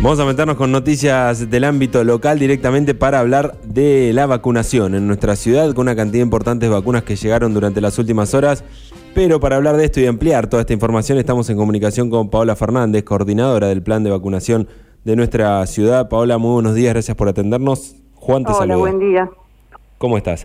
Vamos 0.00 0.20
a 0.20 0.24
meternos 0.24 0.56
con 0.56 0.70
noticias 0.70 1.50
del 1.50 1.64
ámbito 1.64 2.04
local 2.04 2.38
directamente 2.38 2.94
para 2.94 3.18
hablar 3.18 3.58
de 3.64 4.12
la 4.12 4.26
vacunación 4.26 4.94
en 4.94 5.08
nuestra 5.08 5.34
ciudad, 5.34 5.74
con 5.74 5.82
una 5.82 5.96
cantidad 5.96 6.22
importante 6.22 6.66
de 6.66 6.72
vacunas 6.72 7.02
que 7.02 7.16
llegaron 7.16 7.52
durante 7.52 7.80
las 7.80 7.98
últimas 7.98 8.32
horas. 8.32 8.62
Pero 9.12 9.40
para 9.40 9.56
hablar 9.56 9.76
de 9.76 9.84
esto 9.84 10.00
y 10.00 10.06
ampliar 10.06 10.46
toda 10.46 10.60
esta 10.60 10.72
información, 10.72 11.18
estamos 11.18 11.50
en 11.50 11.56
comunicación 11.56 12.10
con 12.10 12.30
Paola 12.30 12.54
Fernández, 12.54 13.02
coordinadora 13.02 13.66
del 13.66 13.82
plan 13.82 14.04
de 14.04 14.10
vacunación 14.10 14.68
de 15.04 15.16
nuestra 15.16 15.66
ciudad. 15.66 16.08
Paola, 16.08 16.38
muy 16.38 16.52
buenos 16.52 16.76
días, 16.76 16.94
gracias 16.94 17.16
por 17.16 17.28
atendernos. 17.28 17.96
Juan 18.14 18.44
te 18.44 18.52
Hola, 18.52 18.76
buen 18.76 19.00
día. 19.00 19.28
¿Cómo 19.98 20.16
estás? 20.16 20.44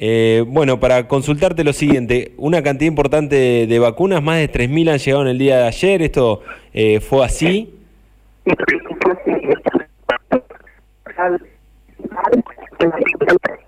Eh, 0.00 0.44
bueno, 0.46 0.78
para 0.78 1.08
consultarte 1.08 1.64
lo 1.64 1.72
siguiente, 1.72 2.32
una 2.36 2.62
cantidad 2.62 2.88
importante 2.88 3.66
de, 3.66 3.78
vacunas, 3.80 4.22
más 4.22 4.38
de 4.38 4.50
3.000 4.50 4.90
han 4.92 4.98
llegado 4.98 5.22
en 5.22 5.28
el 5.28 5.38
día 5.38 5.58
de 5.58 5.66
ayer, 5.66 6.02
¿esto 6.02 6.42
eh, 6.72 7.00
fue 7.00 7.24
así? 7.24 7.74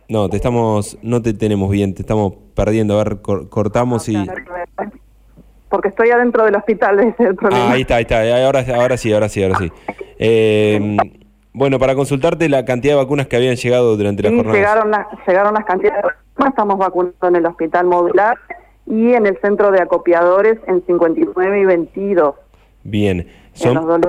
No, 0.08 0.28
te 0.28 0.36
estamos, 0.36 0.98
no 1.02 1.20
te 1.20 1.34
tenemos 1.34 1.68
bien, 1.68 1.94
te 1.94 2.02
estamos 2.02 2.34
perdiendo, 2.54 2.98
a 2.98 3.04
ver, 3.04 3.20
cortamos 3.20 4.08
y... 4.08 4.16
Porque 5.68 5.88
estoy 5.88 6.10
adentro 6.10 6.44
del 6.44 6.54
hospital, 6.54 7.00
ese 7.00 7.10
es 7.10 7.28
el 7.30 7.36
problema. 7.36 7.70
Ah, 7.70 7.72
ahí 7.72 7.82
está, 7.82 7.96
ahí 7.96 8.02
está, 8.02 8.44
ahora, 8.44 8.64
ahora 8.74 8.96
sí, 8.96 9.12
ahora 9.12 9.28
sí, 9.28 9.42
ahora 9.42 9.58
sí. 9.58 9.72
Eh, 10.18 10.96
bueno, 11.52 11.78
para 11.80 11.94
consultarte 11.94 12.48
la 12.48 12.64
cantidad 12.64 12.94
de 12.94 13.02
vacunas 13.02 13.26
que 13.26 13.36
habían 13.36 13.56
llegado 13.56 13.96
durante 13.96 14.22
la 14.22 14.30
jornada. 14.30 14.56
Llegaron, 14.56 14.92
llegaron 15.26 15.54
las 15.54 15.64
cantidades 15.64 15.96
de 15.96 16.02
vacunas, 16.02 16.19
estamos 16.48 16.78
vacunando 16.78 17.28
en 17.28 17.36
el 17.36 17.46
hospital 17.46 17.86
modular 17.86 18.38
y 18.86 19.12
en 19.12 19.26
el 19.26 19.38
centro 19.40 19.70
de 19.70 19.80
acopiadores 19.80 20.58
en 20.66 20.84
59 20.84 21.60
y 21.60 21.64
22. 21.64 22.34
Bien. 22.82 23.28
¿Son, 23.52 24.02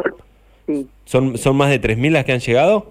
sí. 0.66 0.90
¿son, 1.06 1.38
¿Son 1.38 1.56
más 1.56 1.70
de 1.70 1.82
3.000 1.82 2.12
las 2.12 2.26
que 2.26 2.34
han 2.34 2.40
llegado? 2.40 2.86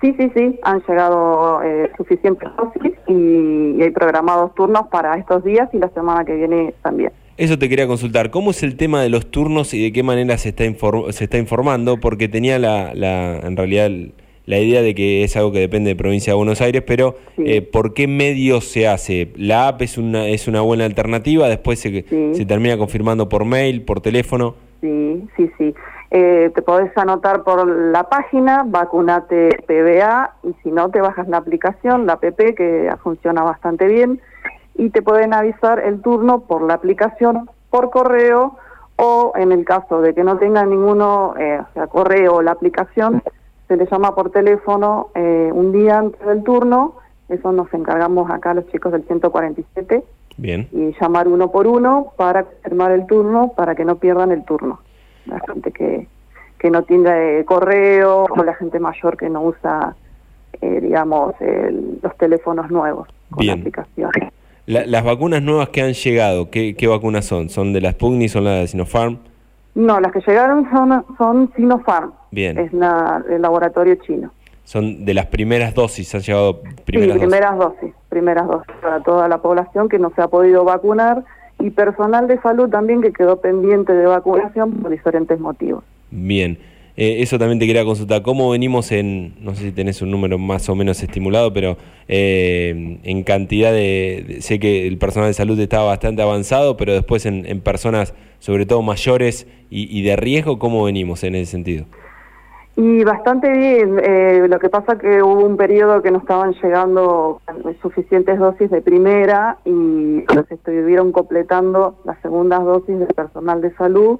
Sí, 0.00 0.14
sí, 0.16 0.30
sí, 0.34 0.60
han 0.62 0.80
llegado 0.86 1.60
eh, 1.64 1.90
suficientes 1.96 2.48
dosis 2.56 2.92
y 3.08 3.82
hay 3.82 3.90
programados 3.90 4.54
turnos 4.54 4.86
para 4.88 5.16
estos 5.16 5.42
días 5.42 5.68
y 5.72 5.78
la 5.78 5.88
semana 5.88 6.24
que 6.24 6.34
viene 6.34 6.72
también. 6.82 7.12
Eso 7.36 7.58
te 7.58 7.68
quería 7.68 7.86
consultar. 7.86 8.30
¿Cómo 8.30 8.50
es 8.52 8.62
el 8.62 8.76
tema 8.76 9.02
de 9.02 9.10
los 9.10 9.30
turnos 9.30 9.74
y 9.74 9.82
de 9.82 9.92
qué 9.92 10.02
manera 10.02 10.38
se 10.38 10.50
está, 10.50 10.64
se 11.10 11.24
está 11.24 11.38
informando? 11.38 11.98
Porque 11.98 12.28
tenía 12.28 12.58
la, 12.58 12.94
la, 12.94 13.38
en 13.38 13.56
realidad 13.56 13.90
la 14.48 14.58
idea 14.58 14.80
de 14.80 14.94
que 14.94 15.24
es 15.24 15.36
algo 15.36 15.52
que 15.52 15.58
depende 15.58 15.90
de 15.90 15.96
provincia 15.96 16.32
de 16.32 16.38
Buenos 16.38 16.62
Aires, 16.62 16.82
pero 16.86 17.16
eh, 17.36 17.60
¿por 17.60 17.92
qué 17.92 18.08
medio 18.08 18.62
se 18.62 18.88
hace? 18.88 19.30
¿La 19.36 19.68
app 19.68 19.82
es 19.82 19.98
una, 19.98 20.26
es 20.26 20.48
una 20.48 20.62
buena 20.62 20.86
alternativa? 20.86 21.48
¿Después 21.48 21.78
se, 21.80 22.02
se 22.32 22.46
termina 22.46 22.78
confirmando 22.78 23.28
por 23.28 23.44
mail, 23.44 23.82
por 23.82 24.00
teléfono? 24.00 24.54
Sí, 24.80 25.28
sí, 25.36 25.50
sí. 25.58 25.74
Eh, 26.10 26.50
te 26.54 26.62
podés 26.62 26.96
anotar 26.96 27.44
por 27.44 27.68
la 27.68 28.04
página, 28.04 28.64
vacunate 28.66 29.50
PBA, 29.66 30.32
y 30.42 30.54
si 30.62 30.70
no, 30.70 30.88
te 30.88 31.02
bajas 31.02 31.28
la 31.28 31.36
aplicación, 31.36 32.06
la 32.06 32.14
app, 32.14 32.22
que 32.56 32.90
funciona 33.02 33.42
bastante 33.42 33.86
bien 33.86 34.18
y 34.76 34.88
te 34.88 35.02
pueden 35.02 35.34
avisar 35.34 35.78
el 35.78 36.00
turno 36.00 36.40
por 36.40 36.62
la 36.62 36.72
aplicación, 36.72 37.50
por 37.68 37.90
correo 37.90 38.56
o 38.96 39.32
en 39.36 39.52
el 39.52 39.66
caso 39.66 40.00
de 40.00 40.14
que 40.14 40.24
no 40.24 40.38
tenga 40.38 40.64
ninguno, 40.64 41.34
eh, 41.38 41.60
o 41.60 41.72
sea, 41.74 41.86
correo 41.88 42.36
o 42.36 42.42
la 42.42 42.52
aplicación, 42.52 43.22
se 43.68 43.76
le 43.76 43.86
llama 43.86 44.14
por 44.14 44.30
teléfono 44.30 45.08
eh, 45.14 45.50
un 45.52 45.72
día 45.72 45.98
antes 45.98 46.26
del 46.26 46.42
turno, 46.42 46.94
eso 47.28 47.52
nos 47.52 47.72
encargamos 47.74 48.30
acá 48.30 48.54
los 48.54 48.66
chicos 48.68 48.92
del 48.92 49.04
147. 49.04 50.02
Bien. 50.38 50.68
Y 50.72 50.94
llamar 51.00 51.28
uno 51.28 51.50
por 51.50 51.66
uno 51.66 52.12
para 52.16 52.44
confirmar 52.44 52.92
el 52.92 53.06
turno, 53.06 53.52
para 53.56 53.74
que 53.74 53.84
no 53.84 53.96
pierdan 53.96 54.32
el 54.32 54.44
turno. 54.44 54.80
La 55.26 55.40
gente 55.40 55.72
que, 55.72 56.06
que 56.58 56.70
no 56.70 56.84
tiene 56.84 57.44
correo 57.44 58.24
o 58.24 58.44
la 58.44 58.54
gente 58.54 58.78
mayor 58.78 59.16
que 59.16 59.28
no 59.28 59.42
usa, 59.42 59.94
eh, 60.60 60.80
digamos, 60.80 61.34
los 62.02 62.16
teléfonos 62.16 62.70
nuevos 62.70 63.08
con 63.30 63.46
la 63.46 63.52
aplicación 63.52 64.10
las 64.68 65.02
vacunas 65.02 65.42
nuevas 65.42 65.70
que 65.70 65.80
han 65.80 65.94
llegado, 65.94 66.50
¿qué, 66.50 66.76
vacunas 66.86 67.24
son? 67.24 67.48
¿Son 67.48 67.72
de 67.72 67.80
la 67.80 67.92
Sputnik, 67.92 68.28
son 68.28 68.44
las 68.44 68.60
de 68.60 68.66
Sinopharm? 68.66 69.18
No, 69.78 70.00
las 70.00 70.10
que 70.10 70.20
llegaron 70.26 70.68
son, 70.72 71.04
son 71.16 71.52
Sinopharm. 71.54 72.12
Bien. 72.32 72.58
Es 72.58 72.72
la, 72.72 73.22
el 73.30 73.40
laboratorio 73.40 73.94
chino. 73.94 74.32
Son 74.64 75.04
de 75.04 75.14
las 75.14 75.26
primeras 75.26 75.72
dosis, 75.72 76.12
han 76.16 76.20
llegado 76.20 76.62
primeras 76.84 77.14
sí, 77.14 77.20
primeras 77.20 77.56
dosis, 77.56 77.94
primeras 78.08 78.48
dosis 78.48 78.74
para 78.82 79.00
toda 79.04 79.28
la 79.28 79.38
población 79.38 79.88
que 79.88 80.00
no 80.00 80.10
se 80.16 80.20
ha 80.20 80.26
podido 80.26 80.64
vacunar 80.64 81.22
y 81.60 81.70
personal 81.70 82.26
de 82.26 82.40
salud 82.40 82.68
también 82.68 83.00
que 83.00 83.12
quedó 83.12 83.40
pendiente 83.40 83.92
de 83.92 84.06
vacunación 84.06 84.72
por 84.72 84.90
diferentes 84.90 85.38
motivos. 85.38 85.84
Bien. 86.10 86.58
Eh, 87.00 87.22
eso 87.22 87.38
también 87.38 87.60
te 87.60 87.66
quería 87.68 87.84
consultar. 87.84 88.22
¿Cómo 88.22 88.50
venimos 88.50 88.90
en, 88.90 89.36
no 89.40 89.54
sé 89.54 89.66
si 89.66 89.70
tenés 89.70 90.02
un 90.02 90.10
número 90.10 90.36
más 90.36 90.68
o 90.68 90.74
menos 90.74 91.00
estimulado, 91.00 91.52
pero 91.52 91.76
eh, 92.08 92.98
en 93.04 93.22
cantidad 93.22 93.70
de, 93.70 94.38
sé 94.40 94.58
que 94.58 94.88
el 94.88 94.98
personal 94.98 95.30
de 95.30 95.34
salud 95.34 95.60
estaba 95.60 95.84
bastante 95.84 96.22
avanzado, 96.22 96.76
pero 96.76 96.92
después 96.92 97.24
en, 97.24 97.60
personas, 97.60 98.14
sobre 98.40 98.66
todo 98.66 98.82
mayores 98.82 99.46
y, 99.70 100.02
de 100.02 100.16
riesgo, 100.16 100.58
¿cómo 100.58 100.82
venimos 100.82 101.22
en 101.22 101.36
ese 101.36 101.52
sentido? 101.52 101.84
Y 102.74 103.04
bastante 103.04 103.48
bien. 103.52 104.00
Eh, 104.02 104.46
lo 104.48 104.58
que 104.58 104.68
pasa 104.68 104.98
que 104.98 105.22
hubo 105.22 105.46
un 105.46 105.56
periodo 105.56 106.02
que 106.02 106.10
no 106.10 106.18
estaban 106.18 106.52
llegando 106.60 107.40
suficientes 107.80 108.40
dosis 108.40 108.72
de 108.72 108.82
primera 108.82 109.58
y 109.64 110.24
se 110.48 110.54
estuvieron 110.54 111.12
completando 111.12 111.94
las 112.04 112.20
segundas 112.22 112.64
dosis 112.64 112.98
de 112.98 113.06
personal 113.06 113.60
de 113.60 113.72
salud 113.76 114.18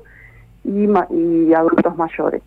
y, 0.63 0.87
y 1.13 1.55
adultos 1.55 1.97
mayores. 1.97 2.41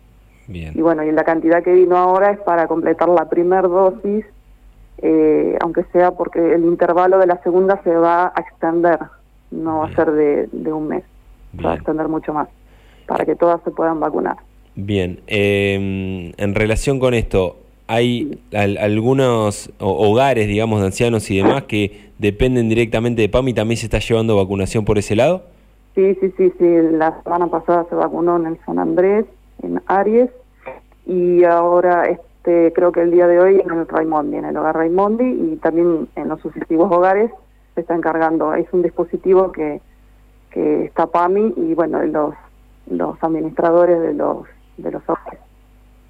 Y 0.48 0.80
bueno, 0.80 1.04
y 1.04 1.12
la 1.12 1.24
cantidad 1.24 1.62
que 1.62 1.72
vino 1.72 1.96
ahora 1.96 2.30
es 2.30 2.38
para 2.40 2.66
completar 2.66 3.08
la 3.08 3.28
primera 3.28 3.62
dosis, 3.62 4.24
eh, 4.98 5.56
aunque 5.60 5.84
sea 5.92 6.12
porque 6.12 6.54
el 6.54 6.64
intervalo 6.64 7.18
de 7.18 7.26
la 7.26 7.42
segunda 7.42 7.80
se 7.82 7.94
va 7.94 8.32
a 8.34 8.40
extender, 8.40 8.98
no 9.50 9.78
va 9.78 9.86
a 9.86 9.94
ser 9.94 10.10
de, 10.12 10.72
un 10.72 10.88
mes, 10.88 11.04
va 11.64 11.72
a 11.72 11.74
extender 11.76 12.08
mucho 12.08 12.32
más, 12.32 12.48
para 13.06 13.24
que 13.24 13.36
todas 13.36 13.62
se 13.64 13.70
puedan 13.70 14.00
vacunar. 14.00 14.36
Bien, 14.74 15.20
em, 15.26 16.32
en 16.36 16.54
relación 16.54 16.98
con 16.98 17.14
esto, 17.14 17.56
¿hay 17.86 18.40
algunos 18.52 19.70
hogares, 19.78 20.48
digamos, 20.48 20.80
de 20.80 20.86
ancianos 20.86 21.30
y 21.30 21.36
demás 21.36 21.64
que 21.64 22.10
dependen 22.18 22.68
directamente 22.68 23.22
de 23.22 23.28
PAM 23.28 23.48
y 23.48 23.54
también 23.54 23.76
se 23.76 23.86
está 23.86 23.98
llevando 23.98 24.36
vacunación 24.36 24.84
por 24.84 24.98
ese 24.98 25.14
lado? 25.14 25.42
Sí, 25.94 26.14
sí, 26.20 26.32
sí, 26.36 26.52
sí. 26.58 26.66
La 26.92 27.22
semana 27.22 27.48
pasada 27.48 27.86
se 27.90 27.94
vacunó 27.94 28.36
en 28.36 28.46
el 28.46 28.58
San 28.64 28.78
Andrés, 28.78 29.26
en 29.62 29.80
Aries, 29.86 30.30
y 31.06 31.44
ahora 31.44 32.04
este 32.04 32.72
creo 32.72 32.92
que 32.92 33.02
el 33.02 33.10
día 33.10 33.26
de 33.26 33.40
hoy 33.40 33.60
en 33.60 33.70
el 33.70 33.86
Raimondi, 33.86 34.36
en 34.36 34.44
el 34.44 34.56
hogar 34.56 34.76
Raimondi 34.76 35.24
y 35.24 35.56
también 35.56 36.08
en 36.16 36.28
los 36.28 36.40
sucesivos 36.40 36.90
hogares 36.90 37.30
se 37.74 37.80
está 37.80 37.94
encargando. 37.94 38.54
Es 38.54 38.66
un 38.72 38.82
dispositivo 38.82 39.52
que, 39.52 39.80
que 40.50 40.84
está 40.84 41.06
PAMI 41.06 41.54
y 41.56 41.74
bueno, 41.74 42.02
los, 42.02 42.34
los 42.90 43.22
administradores 43.22 44.00
de 44.00 44.14
los, 44.14 44.46
de 44.76 44.90
los 44.90 45.02
hogares. 45.08 45.40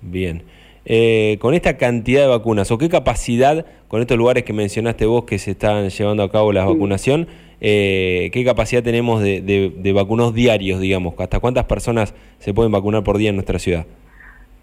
Bien. 0.00 0.42
Eh, 0.84 1.38
con 1.40 1.54
esta 1.54 1.76
cantidad 1.76 2.22
de 2.22 2.26
vacunas 2.26 2.70
o 2.72 2.78
qué 2.78 2.88
capacidad, 2.88 3.64
con 3.86 4.00
estos 4.00 4.16
lugares 4.16 4.42
que 4.42 4.52
mencionaste 4.52 5.06
vos 5.06 5.24
que 5.24 5.38
se 5.38 5.52
están 5.52 5.88
llevando 5.88 6.24
a 6.24 6.30
cabo 6.30 6.52
la 6.52 6.64
vacunación, 6.64 7.28
eh, 7.64 8.30
qué 8.32 8.44
capacidad 8.44 8.82
tenemos 8.82 9.22
de, 9.22 9.40
de, 9.40 9.92
vacunos 9.92 10.34
diarios, 10.34 10.80
digamos, 10.80 11.14
hasta 11.16 11.38
cuántas 11.38 11.66
personas 11.66 12.12
se 12.40 12.52
pueden 12.52 12.72
vacunar 12.72 13.04
por 13.04 13.18
día 13.18 13.30
en 13.30 13.36
nuestra 13.36 13.60
ciudad. 13.60 13.86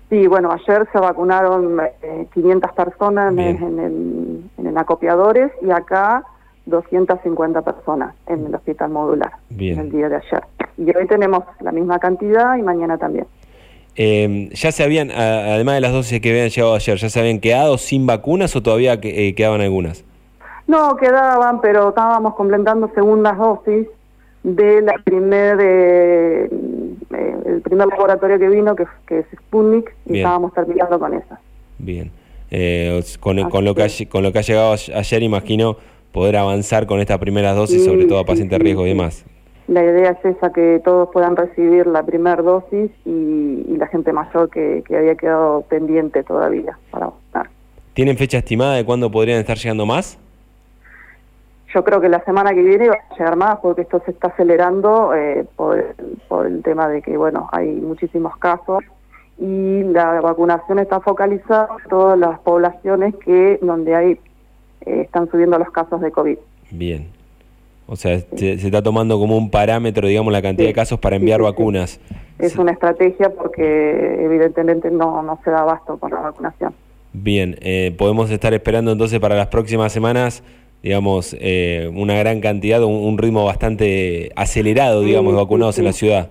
Sí, 0.10 0.28
bueno, 0.28 0.52
ayer 0.52 0.86
se 0.92 1.00
vacunaron 1.00 1.80
500 2.34 2.70
eh, 2.70 2.74
personas 2.76 3.32
en 3.38 3.80
el, 3.80 4.44
en 4.58 4.68
el 4.68 4.78
acopiadores 4.78 5.50
y 5.66 5.72
acá 5.72 6.26
250 6.66 7.62
personas 7.62 8.16
en 8.28 8.48
el 8.48 8.54
hospital 8.54 8.90
modular 8.90 9.32
Bien. 9.50 9.80
el 9.80 9.92
día 9.92 10.10
de 10.10 10.18
ayer. 10.18 10.44
Y 10.78 10.84
hoy 10.94 11.08
tenemos 11.08 11.46
la 11.62 11.72
misma 11.72 12.00
cantidad 12.00 12.58
y 12.58 12.64
mañana 12.64 12.98
también. 12.98 13.28
Eh, 13.96 14.50
¿Ya 14.52 14.74
se 14.74 14.84
habían, 14.84 15.10
además 15.12 15.76
de 15.76 15.82
las 15.82 15.94
dosis 15.94 16.20
que 16.20 16.32
habían 16.32 16.50
llegado 16.50 16.76
ayer, 16.76 16.98
ya 16.98 17.10
se 17.10 17.18
habían 17.18 17.40
quedado 17.40 17.78
sin 17.78 18.06
vacunas 18.06 18.54
o 18.58 18.62
todavía 18.62 19.00
eh, 19.02 19.34
quedaban 19.36 19.62
algunas? 19.62 20.04
No, 20.70 20.96
quedaban, 20.98 21.62
pero 21.62 21.90
estábamos 21.90 22.36
completando 22.36 22.92
segundas 22.94 23.36
dosis 23.40 23.88
de 24.44 24.84
la 24.84 24.94
primer, 25.04 25.58
eh, 25.60 26.48
el 27.48 27.62
primer 27.64 27.88
laboratorio 27.88 28.38
que 28.38 28.48
vino, 28.50 28.76
que, 28.76 28.84
es 28.84 29.26
Sputnik, 29.36 29.92
y 30.06 30.20
estábamos 30.20 30.54
terminando 30.54 31.00
con 31.00 31.16
esa. 31.16 31.40
Bien. 31.80 32.12
Eh, 32.52 33.02
con, 33.20 33.50
con, 33.50 33.66
lo 33.66 33.74
que 33.74 33.82
ha, 33.82 33.88
con 34.10 34.22
lo 34.22 34.32
que 34.32 34.38
ha 34.38 34.42
llegado 34.44 34.74
ayer, 34.74 35.24
imagino 35.24 35.78
poder 36.12 36.38
avanzar 36.38 36.86
con 36.86 37.00
estas 37.00 37.18
primeras 37.18 37.56
dosis, 37.56 37.84
sobre 37.84 38.06
todo 38.06 38.20
a 38.20 38.26
pacientes 38.26 38.60
de 38.60 38.64
riesgo 38.64 38.86
y 38.86 38.90
demás. 38.90 39.26
La 39.68 39.84
idea 39.84 40.12
es 40.12 40.24
esa, 40.24 40.54
que 40.54 40.80
todos 40.86 41.10
puedan 41.12 41.36
recibir 41.36 41.88
la 41.88 42.04
primera 42.04 42.44
dosis 42.44 42.92
y, 43.06 43.76
la 43.76 43.88
gente 43.88 44.14
mayor 44.14 44.52
que, 44.52 44.84
que 44.88 44.98
había 44.98 45.16
quedado 45.16 45.62
pendiente 45.62 46.22
todavía 46.22 46.78
para 46.92 47.08
vacunar. 47.08 47.50
¿Tienen 47.96 48.18
fecha 48.18 48.38
estimada 48.38 48.76
de 48.76 48.86
cuándo 48.86 49.10
podrían 49.10 49.40
estar 49.40 49.58
llegando 49.58 49.88
más? 49.88 50.20
Yo 51.74 51.84
creo 51.84 52.02
que 52.02 52.10
la 52.10 52.24
semana 52.24 52.54
que 52.54 52.64
viene 52.64 52.90
va 52.90 52.96
a 52.96 53.14
llegar 53.16 53.36
más 53.36 53.60
porque 53.60 53.82
esto 53.82 54.02
se 54.06 54.12
está 54.12 54.30
acelerando 54.30 55.14
eh, 55.14 55.46
por, 55.56 55.96
por, 56.28 56.48
el 56.48 56.64
tema 56.64 56.88
de 56.88 57.02
que, 57.02 57.16
bueno, 57.16 57.48
hay 57.52 57.68
muchísimos 57.68 58.36
casos 58.38 58.84
y 59.38 59.84
la 59.84 60.20
vacunación 60.20 60.80
está 60.80 61.00
focalizada 61.00 61.70
en 61.84 61.90
todas 61.90 62.18
las 62.18 62.40
poblaciones 62.40 63.16
que 63.18 63.60
donde 63.62 63.96
hay 63.96 64.20
eh, 64.86 65.02
están 65.02 65.30
subiendo 65.30 65.58
los 65.58 65.70
casos 65.72 66.02
de 66.02 66.12
COVID. 66.12 66.38
Bien. 66.72 67.08
O 67.88 67.96
sea, 67.96 68.20
se, 68.36 68.54
está 68.54 68.84
tomando 68.84 69.18
como 69.18 69.36
un 69.38 69.50
parámetro, 69.50 70.08
digamos, 70.08 70.32
la 70.32 70.42
cantidad 70.42 70.68
de 70.68 70.74
casos 70.74 71.00
para 71.00 71.16
enviar 71.16 71.42
vacunas. 71.42 72.00
Es 72.38 72.56
una 72.56 72.72
estrategia 72.72 73.32
porque 73.32 74.24
evidentemente 74.24 74.92
no, 74.92 75.24
no 75.24 75.40
se 75.44 75.50
da 75.50 75.62
abasto 75.62 75.98
con 75.98 76.12
la 76.12 76.20
vacunación. 76.22 76.74
Bien, 77.14 77.58
eh, 77.62 77.96
podemos 77.98 78.30
estar 78.30 78.54
esperando 78.54 78.92
entonces 78.92 79.20
para 79.20 79.36
las 79.36 79.48
próximas 79.48 79.92
semanas, 79.92 80.44
digamos, 80.82 81.36
eh, 81.40 81.92
una 81.94 82.16
gran 82.16 82.42
cantidad, 82.42 82.82
un, 82.84 83.18
ritmo 83.18 83.46
bastante 83.46 84.32
acelerado, 84.36 85.02
digamos, 85.02 85.34
de 85.34 85.40
vacunados 85.40 85.78
en 85.80 85.86
la 85.86 85.94
ciudad. 85.94 86.30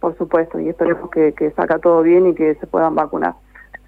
Por 0.00 0.16
supuesto, 0.18 0.60
y 0.60 0.68
esperemos 0.68 1.10
que, 1.10 1.32
que 1.32 1.50
saca 1.52 1.78
todo 1.78 2.02
bien 2.02 2.28
y 2.28 2.34
que 2.34 2.54
se 2.56 2.66
puedan 2.66 2.94
vacunar. 2.94 3.34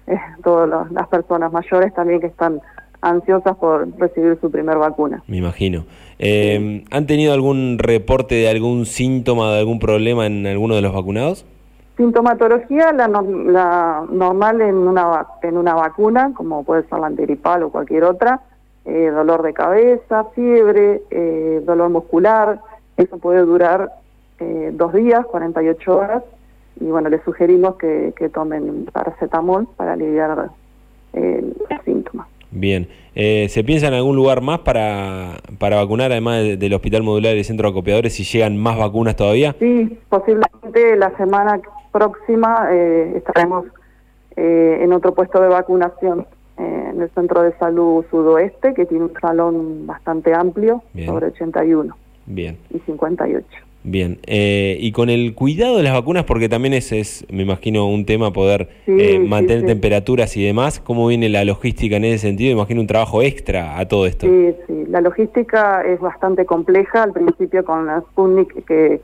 Eh, 0.07 0.17
todas 0.43 0.91
las 0.91 1.07
personas 1.07 1.51
mayores 1.51 1.93
también 1.93 2.19
que 2.19 2.27
están 2.27 2.61
ansiosas 3.01 3.55
por 3.57 3.87
recibir 3.97 4.37
su 4.41 4.49
primer 4.49 4.77
vacuna. 4.77 5.23
Me 5.27 5.37
imagino. 5.37 5.85
Eh, 6.17 6.83
¿Han 6.91 7.07
tenido 7.07 7.33
algún 7.33 7.77
reporte 7.79 8.35
de 8.35 8.49
algún 8.49 8.85
síntoma, 8.85 9.51
de 9.53 9.59
algún 9.59 9.79
problema 9.79 10.25
en 10.25 10.45
alguno 10.47 10.75
de 10.75 10.81
los 10.81 10.93
vacunados? 10.93 11.45
Sintomatología, 11.95 12.91
la, 12.93 13.07
la 13.07 14.05
normal 14.09 14.61
en 14.61 14.75
una, 14.75 15.27
en 15.41 15.57
una 15.57 15.75
vacuna, 15.75 16.31
como 16.33 16.63
puede 16.63 16.83
ser 16.87 16.99
la 16.99 17.07
antiripal 17.07 17.63
o 17.63 17.71
cualquier 17.71 18.05
otra, 18.05 18.41
eh, 18.89 19.11
dolor 19.11 19.43
de 19.43 19.53
cabeza, 19.53 20.25
fiebre, 20.35 21.01
eh, 21.11 21.61
dolor 21.63 21.89
muscular, 21.89 22.59
eso 22.97 23.17
puede 23.17 23.41
durar 23.41 23.91
eh, 24.39 24.71
dos 24.73 24.93
días, 24.93 25.25
48 25.27 25.95
horas, 25.97 26.23
y 26.79 26.85
bueno, 26.85 27.09
les 27.09 27.21
sugerimos 27.23 27.75
que, 27.75 28.13
que 28.17 28.29
tomen 28.29 28.85
paracetamol 28.91 29.67
para 29.77 29.93
aliviar 29.93 30.49
eh, 31.13 31.53
los 31.69 31.81
síntomas. 31.83 32.27
Bien. 32.51 32.87
Eh, 33.15 33.47
¿Se 33.49 33.63
piensa 33.63 33.87
en 33.87 33.93
algún 33.93 34.15
lugar 34.15 34.41
más 34.41 34.59
para, 34.59 35.37
para 35.57 35.75
vacunar, 35.75 36.11
además 36.11 36.57
del 36.57 36.73
Hospital 36.73 37.03
Modular 37.03 37.35
y 37.35 37.43
Centro 37.43 37.67
de 37.67 37.71
Acopiadores, 37.71 38.13
si 38.13 38.23
llegan 38.23 38.57
más 38.57 38.77
vacunas 38.77 39.15
todavía? 39.15 39.55
Sí, 39.59 39.99
posiblemente 40.09 40.95
la 40.95 41.15
semana 41.17 41.59
próxima 41.91 42.67
eh, 42.71 43.13
estaremos 43.17 43.65
eh, 44.35 44.79
en 44.81 44.93
otro 44.93 45.13
puesto 45.13 45.41
de 45.41 45.49
vacunación 45.49 46.25
en 46.59 47.01
el 47.01 47.09
Centro 47.11 47.41
de 47.41 47.53
Salud 47.57 48.05
Sudoeste, 48.11 48.73
que 48.73 48.85
tiene 48.85 49.05
un 49.05 49.13
salón 49.19 49.87
bastante 49.87 50.33
amplio, 50.33 50.83
sobre 51.05 51.27
81 51.27 51.95
Bien. 52.25 52.57
y 52.69 52.79
58. 52.79 53.45
Bien, 53.81 54.19
eh, 54.27 54.77
y 54.81 54.91
con 54.91 55.09
el 55.09 55.33
cuidado 55.33 55.77
de 55.77 55.83
las 55.83 55.93
vacunas, 55.93 56.25
porque 56.25 56.49
también 56.49 56.73
es, 56.73 56.91
es 56.91 57.25
me 57.31 57.43
imagino, 57.43 57.87
un 57.87 58.05
tema 58.05 58.33
poder 58.33 58.67
eh, 58.87 59.19
mantener 59.19 59.65
temperaturas 59.65 60.35
y 60.35 60.43
demás, 60.43 60.81
¿cómo 60.81 61.07
viene 61.07 61.29
la 61.29 61.45
logística 61.45 61.95
en 61.95 62.03
ese 62.03 62.27
sentido? 62.27 62.51
Imagino 62.51 62.81
un 62.81 62.87
trabajo 62.87 63.21
extra 63.21 63.79
a 63.79 63.87
todo 63.87 64.05
esto. 64.05 64.27
Sí, 64.27 64.53
sí, 64.67 64.85
la 64.89 64.99
logística 64.99 65.81
es 65.83 65.99
bastante 66.01 66.45
compleja, 66.45 67.03
al 67.03 67.13
principio 67.13 67.63
con 67.63 67.85
la 67.85 68.01
Sputnik 68.01 68.65
que 68.65 68.99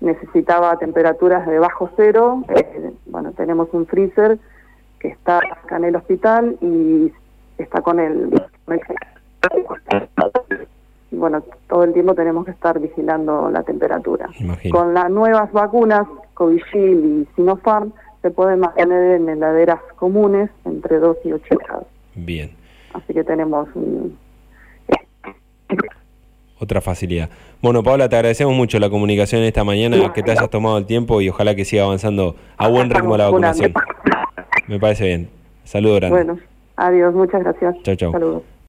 necesitaba 0.00 0.76
temperaturas 0.78 1.46
de 1.46 1.60
bajo 1.60 1.88
cero, 1.96 2.44
eh, 2.56 2.90
bueno, 3.06 3.32
tenemos 3.32 3.68
un 3.72 3.86
freezer 3.86 4.38
que 5.00 5.08
está 5.08 5.38
acá 5.38 5.76
en 5.76 5.84
el 5.84 5.96
hospital 5.96 6.56
y 6.60 7.12
está 7.58 7.80
con 7.82 8.00
el 8.00 8.30
bueno, 11.10 11.42
todo 11.68 11.84
el 11.84 11.92
tiempo 11.92 12.14
tenemos 12.14 12.44
que 12.44 12.50
estar 12.50 12.78
vigilando 12.78 13.50
la 13.50 13.62
temperatura. 13.62 14.28
Con 14.70 14.94
las 14.94 15.10
nuevas 15.10 15.50
vacunas, 15.52 16.06
Covishield 16.34 17.04
y 17.04 17.28
Sinopharm, 17.34 17.92
se 18.22 18.30
pueden 18.30 18.60
mantener 18.60 19.20
en 19.20 19.28
heladeras 19.28 19.80
comunes 19.96 20.50
entre 20.64 20.98
2 20.98 21.16
y 21.24 21.32
8 21.32 21.56
grados. 21.56 21.86
Bien. 22.14 22.50
Así 22.92 23.14
que 23.14 23.24
tenemos 23.24 23.68
otra 26.58 26.80
facilidad. 26.80 27.30
Bueno, 27.62 27.82
Paula, 27.82 28.08
te 28.08 28.16
agradecemos 28.16 28.54
mucho 28.54 28.78
la 28.78 28.90
comunicación 28.90 29.42
esta 29.42 29.64
mañana, 29.64 30.12
que 30.12 30.22
te 30.22 30.32
hayas 30.32 30.50
tomado 30.50 30.78
el 30.78 30.86
tiempo 30.86 31.20
y 31.20 31.28
ojalá 31.28 31.54
que 31.54 31.64
siga 31.64 31.84
avanzando 31.84 32.36
a 32.56 32.68
buen 32.68 32.90
ritmo 32.90 33.16
la 33.16 33.26
vacunación. 33.26 33.72
Me 34.68 34.78
parece 34.78 35.06
bien. 35.06 35.28
Saludos 35.64 36.00
grande. 36.00 36.16
Bueno, 36.16 36.38
adiós, 36.76 37.14
muchas 37.14 37.42
gracias. 37.42 37.74
Chao, 37.82 37.96
chao. 37.96 38.12
Saludos. 38.12 38.42